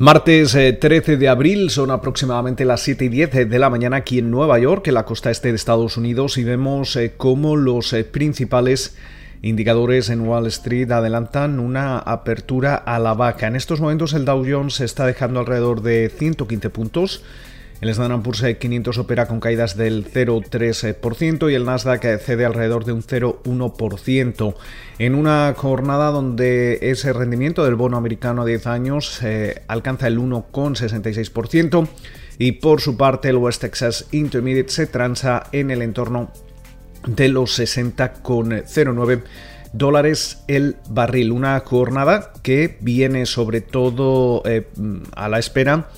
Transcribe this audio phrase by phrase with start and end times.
[0.00, 4.20] Martes 13 eh, de abril son aproximadamente las 7 y 10 de la mañana aquí
[4.20, 7.92] en Nueva York, en la costa este de Estados Unidos, y vemos eh, cómo los
[7.92, 8.96] eh, principales
[9.42, 13.48] indicadores en Wall Street adelantan una apertura a la vaca.
[13.48, 17.24] En estos momentos el Dow Jones está dejando alrededor de 115 puntos.
[17.80, 22.92] El Standard Poor's 500 opera con caídas del 0,3% y el Nasdaq cede alrededor de
[22.92, 24.54] un 0,1%
[24.98, 30.18] en una jornada donde ese rendimiento del bono americano a 10 años eh, alcanza el
[30.18, 31.88] 1,66%
[32.38, 36.32] y por su parte el West Texas Intermediate se transa en el entorno
[37.06, 39.22] de los 60,09
[39.72, 41.30] dólares el barril.
[41.30, 44.66] Una jornada que viene sobre todo eh,
[45.14, 45.88] a la espera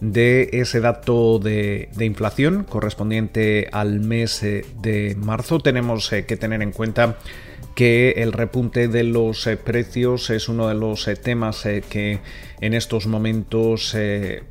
[0.00, 5.60] de ese dato de, inflación correspondiente al mes eh, de marzo.
[5.60, 7.16] Tenemos eh, que tener en cuenta
[7.74, 12.20] que el repunte de los eh, precios es uno de los temas que
[12.60, 13.94] en estos momentos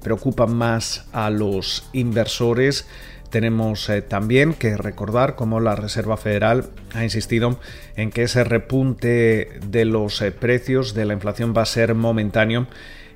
[0.03, 2.88] preocupan más a los inversores.
[3.31, 7.59] Tenemos también que recordar cómo la Reserva Federal ha insistido
[7.96, 12.68] en que ese repunte de los precios de la inflación va a ser momentáneo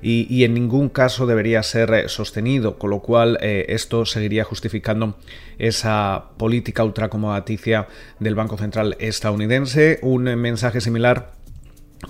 [0.02, 5.16] y, en ningún caso debería ser eh, sostenido, con lo cual eh, esto seguiría justificando
[5.58, 7.86] esa política ultracomodaticia
[8.18, 9.98] del Banco Central estadounidense.
[10.02, 11.32] Un mensaje similar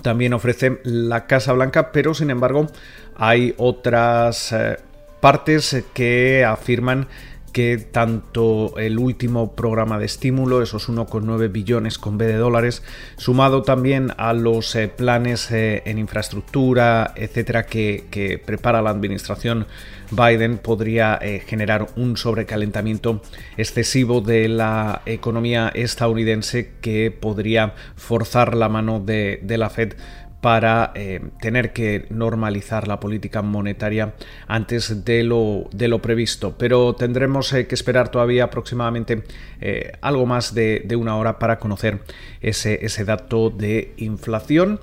[0.01, 2.67] también ofrece la Casa Blanca, pero sin embargo
[3.15, 4.77] hay otras eh,
[5.19, 7.07] partes que afirman
[7.51, 12.83] que tanto el último programa de estímulo, esos 1,9 billones con B de dólares,
[13.17, 19.67] sumado también a los eh, planes eh, en infraestructura, etcétera, que, prepara la administración
[20.11, 23.21] Biden, podría eh, generar un sobrecalentamiento
[23.57, 29.93] excesivo de la economía estadounidense que podría forzar la mano de, de la Fed
[30.41, 34.15] para eh, tener que normalizar la política monetaria
[34.47, 36.55] antes de lo, de lo previsto.
[36.57, 39.23] Pero tendremos eh, que esperar todavía aproximadamente
[39.61, 41.99] eh, algo más de, una hora para conocer
[42.41, 44.79] ese, ese dato de inflación.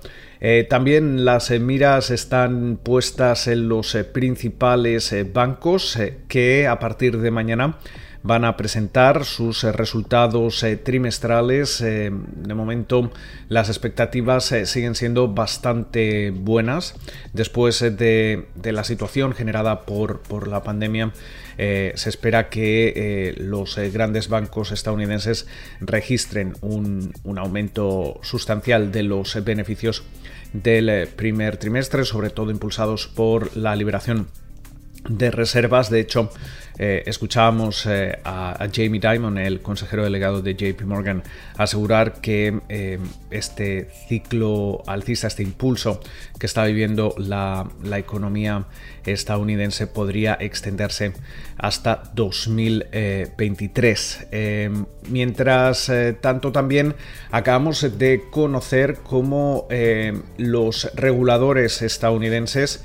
[0.71, 5.99] también las miras están puestas en los principales bancos
[6.29, 7.79] que a partir de mañana
[8.23, 11.81] van a presentar sus eh, resultados eh, trimestrales.
[11.81, 13.11] Eh, de momento
[13.49, 16.95] las expectativas siguen siendo bastante buenas
[17.33, 21.13] después de, la situación generada por, la pandemia.
[21.57, 25.47] se espera que los grandes bancos estadounidenses
[25.81, 30.05] registren un aumento sustancial de los beneficios
[30.53, 34.29] del primer trimestre, sobre todo impulsados por la liberación
[35.09, 35.91] de reservas.
[35.91, 36.31] De hecho,
[36.81, 41.25] eh, escuchábamos eh, a, Jamie Dimon, el consejero delegado de JP Morgan,
[41.57, 43.01] asegurar que eh,
[43.33, 46.01] este ciclo alcista, este impulso
[46.39, 48.67] que está viviendo la, economía
[49.05, 51.15] estadounidense podría extenderse
[51.57, 54.29] hasta 2023.
[55.09, 55.91] mientras
[56.21, 56.95] tanto, también
[57.33, 59.67] acabamos de conocer cómo
[60.37, 62.85] los reguladores estadounidenses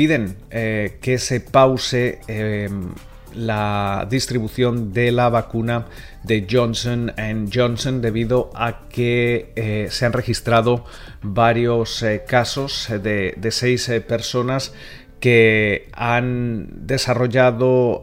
[0.00, 2.88] piden eh, que se pause em,
[3.34, 5.88] la distribución de la vacuna
[6.22, 7.12] de Johnson
[7.52, 10.86] Johnson debido a que eh, se han registrado
[11.20, 14.72] varios eh, casos de, seis personas
[15.20, 18.00] que han desarrollado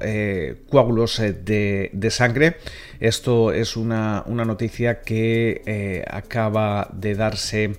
[0.69, 2.57] coágulos de, sangre.
[2.99, 7.73] Esto es una, una noticia que acaba de darse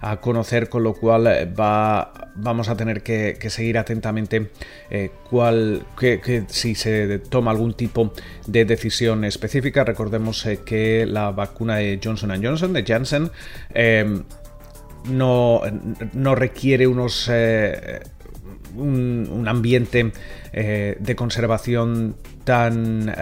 [0.00, 4.50] a conocer, con lo cual eh, va, vamos a tener que, seguir atentamente
[4.90, 8.12] eh, cuál, que, si se toma algún tipo
[8.46, 9.84] de decisión específica.
[9.84, 13.30] Recordemos eh, que la vacuna de Johnson Johnson, de Janssen,
[13.74, 14.22] em,
[15.10, 15.62] no,
[16.12, 17.30] no, requiere unos...
[18.76, 20.12] Un, ambiente
[20.52, 23.12] de conservación tan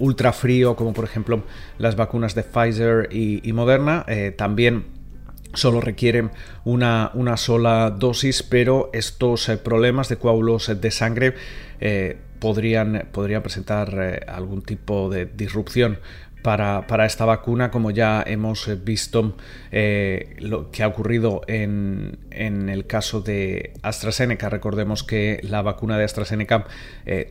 [0.00, 1.44] ultra frío como por ejemplo
[1.78, 4.04] las vacunas de Pfizer y Moderna.
[4.36, 4.97] también
[5.54, 6.30] solo requieren
[6.64, 11.34] una, una, sola dosis, pero estos eh, problemas de coágulos de sangre
[11.80, 15.98] eh, podrían, podrían, presentar eh, algún tipo de disrupción
[16.42, 19.36] para, esta vacuna, como ya hemos visto
[20.38, 24.48] lo que ha ocurrido en, en, el caso de AstraZeneca.
[24.48, 26.64] Recordemos que la vacuna de AstraZeneca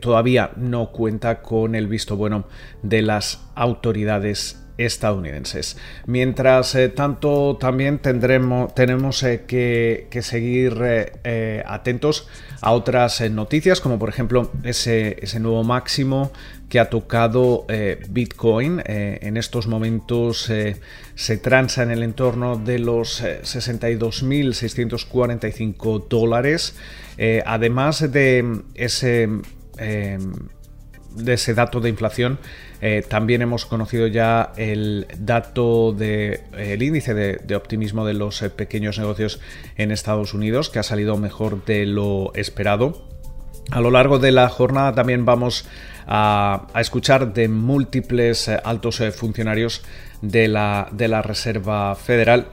[0.01, 2.45] todavía no cuenta con el visto bueno
[2.83, 5.77] de las autoridades estadounidenses.
[6.05, 10.77] Mientras tanto, también tendremos, tenemos que, seguir
[11.65, 12.27] atentos
[12.61, 16.31] a otras noticias, como por ejemplo ese, ese nuevo máximo
[16.69, 17.67] que ha tocado
[18.09, 18.81] Bitcoin.
[18.85, 20.51] en estos momentos
[21.15, 26.75] se transa en el entorno de los 62.645 dólares.
[27.45, 29.29] además de ese
[31.17, 32.39] de ese dato de inflación,
[32.81, 38.49] eh, también hemos conocido ya el dato del de, índice de, optimismo de los eh,
[38.49, 39.39] pequeños negocios
[39.75, 43.07] en Estados Unidos, que ha salido mejor de lo esperado.
[43.71, 45.65] A lo largo de la jornada también vamos
[46.05, 49.83] a, escuchar de múltiples eh, altos funcionarios
[50.21, 52.47] de la, de la Reserva Federal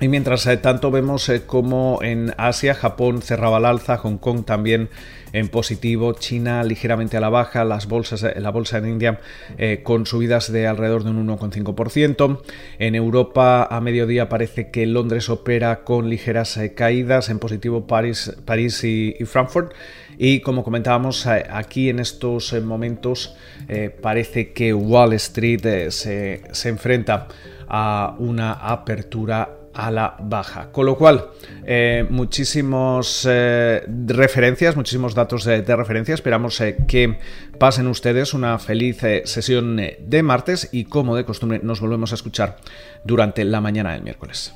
[0.00, 4.88] y mientras tanto vemos como en Asia, Japón cerraba al alza, Hong Kong también
[5.32, 9.20] en positivo, China ligeramente a la baja, las bolsas, la bolsa en India
[9.58, 12.40] eh, con subidas de alrededor de un 1,5%.
[12.78, 18.34] En Europa a mediodía parece que Londres opera con ligeras eh, caídas, en positivo París,
[18.44, 19.72] París y, Frankfurt.
[20.18, 23.36] Y como comentábamos, eh, aquí en estos momentos
[24.02, 27.28] parece que Wall Street se, se enfrenta
[27.68, 30.70] a una apertura a la baja.
[30.72, 31.30] Con lo cual,
[31.64, 36.14] eh, muchísimos eh, referencias, muchísimos datos de, referencia.
[36.14, 37.18] Esperamos eh, que
[37.58, 42.56] pasen ustedes una feliz sesión de martes y como de costumbre nos volvemos a escuchar
[43.04, 44.54] durante la mañana del miércoles.